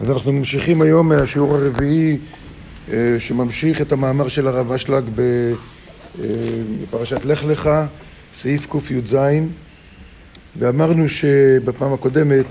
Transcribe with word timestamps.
אז 0.00 0.10
אנחנו 0.10 0.32
ממשיכים 0.32 0.82
היום 0.82 1.08
מהשיעור 1.08 1.56
הרביעי 1.56 2.18
אה, 2.92 3.16
שממשיך 3.18 3.80
את 3.80 3.92
המאמר 3.92 4.28
של 4.28 4.46
הרב 4.46 4.72
אשלג 4.72 5.04
אה, 5.18 5.52
בפרשת 6.82 7.24
לך 7.24 7.44
לך, 7.44 7.70
סעיף 8.34 8.66
קי"ז 8.66 9.16
ואמרנו 10.56 11.08
שבפעם 11.08 11.92
הקודמת 11.92 12.44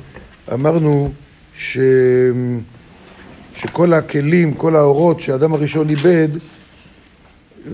אמרנו 0.54 1.12
ש... 1.58 1.78
שכל 3.56 3.94
הכלים, 3.94 4.54
כל 4.54 4.76
האורות 4.76 5.22
שהאדם 5.22 5.54
הראשון 5.54 5.90
איבד 5.90 6.30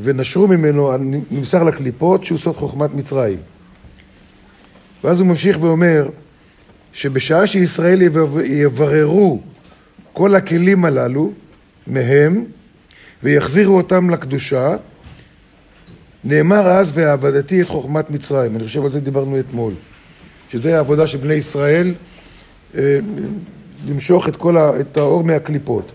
ונשרו 0.03 0.47
ממנו, 0.47 0.91
נמסר 1.31 1.63
לקליפות 1.63 2.23
שהוא 2.23 2.39
סוד 2.39 2.55
חוכמת 2.55 2.93
מצרים. 2.93 3.37
ואז 5.03 5.19
הוא 5.19 5.27
ממשיך 5.27 5.57
ואומר 5.61 6.09
שבשעה 6.93 7.47
שישראל 7.47 8.01
יבררו 8.45 9.41
כל 10.13 10.35
הכלים 10.35 10.85
הללו 10.85 11.31
מהם 11.87 12.45
ויחזירו 13.23 13.77
אותם 13.77 14.09
לקדושה, 14.09 14.75
נאמר 16.23 16.67
אז 16.67 16.91
ועבדתי 16.93 17.61
את 17.61 17.67
חוכמת 17.67 18.09
מצרים. 18.09 18.55
אני 18.55 18.67
חושב 18.67 18.83
על 18.83 18.89
זה 18.89 18.99
דיברנו 18.99 19.39
אתמול. 19.39 19.73
שזה 20.51 20.75
העבודה 20.75 21.07
של 21.07 21.17
בני 21.17 21.33
ישראל, 21.33 21.93
אה, 22.75 22.99
למשוך 23.87 24.27
את, 24.27 24.35
כל 24.35 24.57
ה, 24.57 24.79
את 24.79 24.97
האור 24.97 25.23
מהקליפות. 25.23 25.91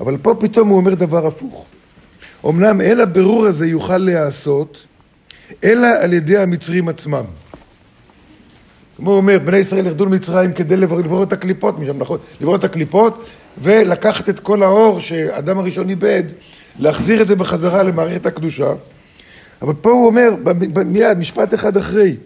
אבל 0.00 0.16
פה 0.22 0.34
פתאום 0.40 0.68
הוא 0.68 0.76
אומר 0.76 0.94
דבר 0.94 1.26
הפוך. 1.26 1.64
אמנם 2.48 2.80
אין 2.80 3.00
הבירור 3.00 3.46
הזה 3.46 3.66
יוכל 3.66 3.98
להיעשות, 3.98 4.86
אלא 5.64 5.88
על 6.00 6.12
ידי 6.12 6.38
המצרים 6.38 6.88
עצמם. 6.88 7.24
כמו 8.96 9.10
הוא 9.10 9.16
אומר, 9.16 9.38
בני 9.44 9.56
ישראל 9.56 9.86
ירדו 9.86 10.04
למצרים 10.04 10.52
כדי 10.52 10.76
לברור 10.76 11.22
את 11.22 11.32
הקליפות 11.32 11.78
משם, 11.78 11.98
נכון? 11.98 12.18
לברור 12.40 12.56
את 12.56 12.64
הקליפות 12.64 13.24
ולקחת 13.58 14.28
את 14.28 14.40
כל 14.40 14.62
האור 14.62 15.00
שאדם 15.00 15.58
הראשון 15.58 15.88
איבד, 15.88 16.22
להחזיר 16.78 17.22
את 17.22 17.26
זה 17.26 17.36
בחזרה 17.36 17.82
למערכת 17.82 18.26
הקדושה. 18.26 18.72
אבל 19.62 19.72
פה 19.80 19.90
הוא 19.90 20.06
אומר, 20.06 20.30
מיד, 20.86 21.18
משפט 21.18 21.54
אחד 21.54 21.76
אחרי, 21.76 22.16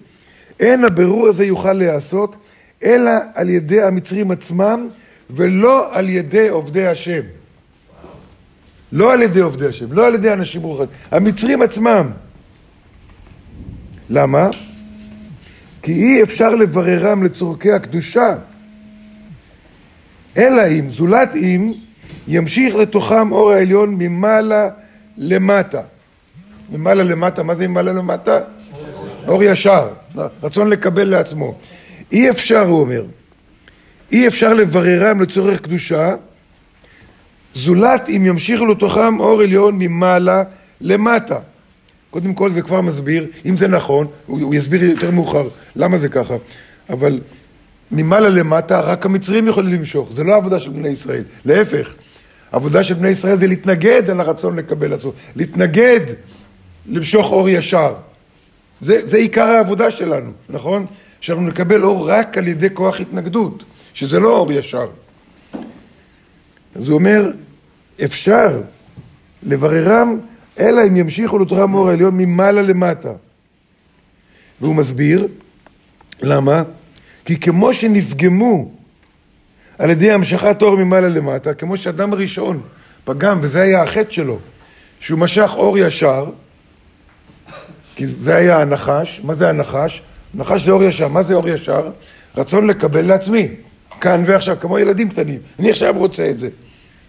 אין 0.60 0.84
הבירור 0.84 1.28
הזה 1.28 1.44
יוכל 1.44 1.72
להיעשות, 1.72 2.36
אלא 2.84 3.10
על 3.34 3.48
ידי 3.50 3.82
המצרים 3.82 4.30
עצמם, 4.30 4.88
ולא 5.30 5.96
על 5.96 6.08
ידי 6.08 6.48
עובדי 6.48 6.86
השם. 6.86 7.20
לא 8.92 9.12
על 9.12 9.22
ידי 9.22 9.40
עובדי 9.40 9.66
השם, 9.66 9.92
לא 9.92 10.06
על 10.06 10.14
ידי 10.14 10.32
אנשים 10.32 10.62
רוחניים, 10.62 10.90
המצרים 11.10 11.62
עצמם. 11.62 12.10
למה? 14.10 14.50
כי 15.86 15.92
אי 15.92 16.22
אפשר 16.22 16.54
לבררם 16.54 17.22
לצורכי 17.22 17.72
הקדושה, 17.72 18.34
אלא 20.36 20.62
אם, 20.68 20.90
זולת 20.90 21.34
אם, 21.34 21.72
ימשיך 22.28 22.74
לתוכם 22.74 23.32
אור 23.32 23.50
העליון 23.52 23.94
ממעלה 23.98 24.68
למטה. 25.16 25.82
ממעלה 26.72 27.02
למטה, 27.02 27.42
מה 27.42 27.54
זה 27.54 27.68
ממעלה 27.68 27.92
למטה? 27.92 28.40
אור 29.28 29.44
ישר, 29.44 29.88
רצון 30.42 30.70
לקבל 30.70 31.08
לעצמו. 31.08 31.58
אי 32.12 32.30
אפשר, 32.30 32.62
הוא 32.62 32.80
אומר, 32.80 33.04
אי 34.12 34.26
אפשר 34.26 34.54
לבררם 34.54 35.20
לצורך 35.20 35.60
קדושה, 35.60 36.14
זולת 37.54 38.08
אם 38.08 38.22
ימשיכו 38.26 38.66
לתוכם 38.66 39.20
אור 39.20 39.40
עליון 39.40 39.78
ממעלה 39.78 40.42
למטה. 40.80 41.38
קודם 42.10 42.34
כל 42.34 42.50
זה 42.50 42.62
כבר 42.62 42.80
מסביר, 42.80 43.26
אם 43.46 43.56
זה 43.56 43.68
נכון, 43.68 44.06
הוא, 44.26 44.42
הוא 44.42 44.54
יסביר 44.54 44.84
יותר 44.84 45.10
מאוחר 45.10 45.48
למה 45.76 45.98
זה 45.98 46.08
ככה, 46.08 46.34
אבל 46.90 47.20
ממעלה 47.90 48.28
למטה 48.28 48.80
רק 48.80 49.06
המצרים 49.06 49.48
יכולים 49.48 49.72
למשוך, 49.72 50.12
זה 50.12 50.24
לא 50.24 50.36
עבודה 50.36 50.60
של 50.60 50.70
בני 50.70 50.88
ישראל, 50.88 51.22
להפך, 51.44 51.94
העבודה 52.52 52.84
של 52.84 52.94
בני 52.94 53.08
ישראל 53.08 53.38
זה 53.38 53.46
להתנגד 53.46 54.10
על 54.10 54.20
הרצון 54.20 54.56
לקבל 54.56 54.92
עצמו, 54.92 55.12
להתנגד 55.36 56.00
למשוך 56.86 57.32
אור 57.32 57.48
ישר. 57.48 57.94
זה, 58.80 59.06
זה 59.06 59.16
עיקר 59.16 59.44
העבודה 59.44 59.90
שלנו, 59.90 60.30
נכון? 60.48 60.86
שאנחנו 61.20 61.46
נקבל 61.46 61.82
אור 61.82 62.10
רק 62.10 62.38
על 62.38 62.48
ידי 62.48 62.68
כוח 62.72 63.00
התנגדות, 63.00 63.64
שזה 63.94 64.20
לא 64.20 64.36
אור 64.36 64.52
ישר. 64.52 64.86
אז 66.74 66.88
הוא 66.88 66.94
אומר, 66.94 67.30
אפשר 68.04 68.60
לבררם 69.42 70.18
אלא 70.58 70.82
אם 70.88 70.96
ימשיכו 70.96 71.38
לתורה 71.38 71.66
מאור 71.66 71.88
העליון 71.88 72.16
ממעלה 72.16 72.62
למטה. 72.62 73.12
והוא 74.60 74.74
מסביר, 74.74 75.28
למה? 76.22 76.62
כי 77.24 77.40
כמו 77.40 77.74
שנפגמו 77.74 78.70
על 79.78 79.90
ידי 79.90 80.10
המשכת 80.10 80.62
אור 80.62 80.76
ממעלה 80.76 81.08
למטה, 81.08 81.54
כמו 81.54 81.76
שאדם 81.76 82.12
הראשון 82.12 82.60
פגם, 83.04 83.38
וזה 83.42 83.62
היה 83.62 83.82
החטא 83.82 84.10
שלו, 84.10 84.38
שהוא 85.00 85.18
משך 85.18 85.52
אור 85.56 85.78
ישר, 85.78 86.30
כי 87.96 88.06
זה 88.06 88.36
היה 88.36 88.60
הנחש, 88.60 89.20
מה 89.24 89.34
זה 89.34 89.48
הנחש? 89.48 90.02
נחש 90.34 90.64
זה 90.64 90.70
אור 90.70 90.82
ישר, 90.82 91.08
מה 91.08 91.22
זה 91.22 91.34
אור 91.34 91.48
ישר? 91.48 91.90
רצון 92.36 92.66
לקבל 92.66 93.06
לעצמי, 93.06 93.48
כאן 94.00 94.22
ועכשיו, 94.26 94.56
כמו 94.60 94.78
ילדים 94.78 95.08
קטנים, 95.08 95.38
אני 95.58 95.70
עכשיו 95.70 95.94
רוצה 95.96 96.30
את 96.30 96.38
זה, 96.38 96.48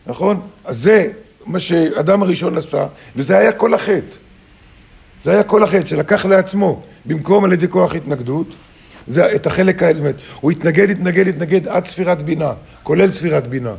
נכון? 0.07 0.41
אז 0.65 0.77
זה 0.77 1.11
מה 1.47 1.59
שאדם 1.59 2.21
הראשון 2.21 2.57
עשה, 2.57 2.87
וזה 3.15 3.37
היה 3.37 3.51
כל 3.51 3.73
החטא. 3.73 4.15
זה 5.23 5.31
היה 5.31 5.43
כל 5.43 5.63
החטא, 5.63 5.85
שלקח 5.85 6.25
לעצמו, 6.25 6.81
במקום 7.05 7.43
על 7.43 7.53
ידי 7.53 7.67
כוח 7.67 7.95
התנגדות, 7.95 8.47
זה 9.07 9.35
את 9.35 9.47
החלק 9.47 9.83
האמת. 9.83 10.15
הוא 10.41 10.51
התנגד, 10.51 10.89
התנגד, 10.89 11.27
התנגד 11.27 11.67
עד 11.67 11.85
ספירת 11.85 12.21
בינה, 12.21 12.53
כולל 12.83 13.11
ספירת 13.11 13.47
בינה. 13.47 13.73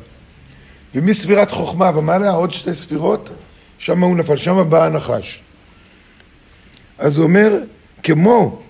ומספירת 0.95 1.51
חוכמה 1.51 1.91
ומעלה 1.95 2.31
עוד 2.31 2.53
שתי 2.53 2.75
ספירות, 2.75 3.31
שם 3.79 4.01
הוא 4.01 4.17
נפל, 4.17 4.37
שם 4.37 4.71
בא 4.71 4.85
הנחש. 4.85 5.43
אז 6.99 7.17
הוא 7.17 7.25
אומר, 7.25 7.59
כמו, 8.03 8.63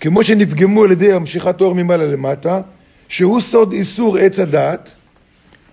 כמו 0.00 0.24
שנפגמו 0.24 0.84
על 0.84 0.92
ידי 0.92 1.12
המשיכת 1.12 1.60
אור 1.60 1.74
ממעלה 1.74 2.06
למטה, 2.06 2.60
שהוא 3.08 3.40
סוד 3.40 3.72
איסור 3.72 4.18
עץ 4.18 4.38
הדעת, 4.38 4.94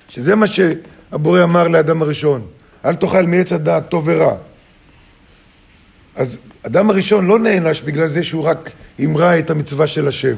שזה 0.09 0.35
מה 0.35 0.47
שהבורא 0.47 1.43
אמר 1.43 1.67
לאדם 1.67 2.01
הראשון, 2.01 2.47
אל 2.85 2.95
תאכל 2.95 3.25
מעץ 3.25 3.51
הדעת 3.51 3.89
טוב 3.89 4.03
ורע. 4.07 4.35
אז 6.15 6.37
אדם 6.63 6.89
הראשון 6.89 7.25
לא 7.25 7.39
נענש 7.39 7.81
בגלל 7.81 8.07
זה 8.07 8.23
שהוא 8.23 8.43
רק 8.43 8.71
המרה 8.99 9.39
את 9.39 9.49
המצווה 9.49 9.87
של 9.87 10.07
השם. 10.07 10.35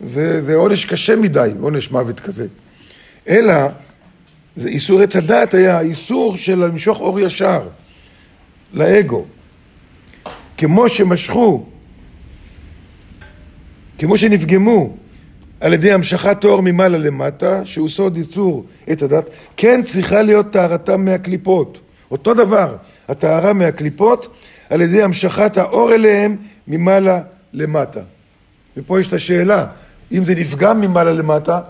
זה, 0.00 0.40
זה 0.40 0.54
עונש 0.54 0.84
קשה 0.84 1.16
מדי, 1.16 1.50
עונש 1.60 1.90
מוות 1.90 2.20
כזה. 2.20 2.46
אלא, 3.28 3.54
זה 4.56 4.68
איסור 4.68 5.00
עץ 5.00 5.16
הדעת 5.16 5.54
היה 5.54 5.80
איסור 5.80 6.36
של 6.36 6.64
למשוך 6.64 7.00
אור 7.00 7.20
ישר 7.20 7.68
לאגו. 8.72 9.24
כמו 10.56 10.88
שמשכו, 10.88 11.66
כמו 13.98 14.18
שנפגמו 14.18 14.96
על 15.62 15.72
ידי 15.72 15.92
המשכת 15.92 16.40
תואר 16.40 16.60
ממעלה 16.60 16.98
למטה, 16.98 17.66
שהוא 17.66 17.88
סוד 17.88 18.16
ייצור 18.16 18.64
את 18.92 19.02
הדת, 19.02 19.24
כן 19.56 19.82
צריכה 19.82 20.22
להיות 20.22 20.50
טהרתם 20.50 21.04
מהקליפות. 21.04 21.80
אותו 22.10 22.34
דבר, 22.34 22.76
הטהרה 23.08 23.52
מהקליפות, 23.52 24.34
על 24.70 24.80
ידי 24.80 25.02
המשכת 25.02 25.58
האור 25.58 25.94
אליהם 25.94 26.36
ממעלה 26.68 27.20
למטה. 27.52 28.00
ופה 28.76 29.00
יש 29.00 29.08
את 29.08 29.12
השאלה, 29.12 29.66
אם 30.12 30.24
זה 30.24 30.34
נפגם 30.34 30.80
ממעלה 30.80 31.12
למטה, 31.12 31.60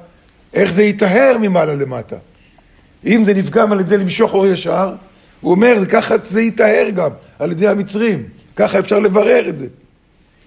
איך 0.55 0.73
זה 0.73 0.83
ייטהר 0.83 1.37
ממעלה 1.41 1.75
למטה? 1.75 2.17
אם 3.07 3.25
זה 3.25 3.35
נפגם 3.35 3.73
על 3.73 3.81
ידי 3.81 3.97
למשוך 3.99 4.35
אור 4.35 4.47
ישר, 4.47 4.95
הוא 5.41 5.51
אומר, 5.51 5.77
ככה 5.89 6.15
זה 6.25 6.41
ייטהר 6.41 6.91
גם, 6.95 7.11
על 7.39 7.53
ידי 7.53 7.69
המצרים. 7.69 8.23
ככה 8.57 8.79
אפשר 8.79 8.99
לברר 8.99 9.49
את 9.49 9.59
זה. 9.59 9.67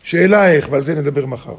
שאלה 0.04 0.52
איך, 0.52 0.68
ועל 0.72 0.84
זה 0.84 0.96
נדבר 0.96 1.26
מחר. 1.26 1.56